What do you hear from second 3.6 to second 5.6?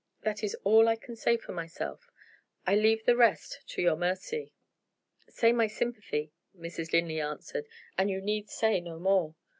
to your mercy." "Say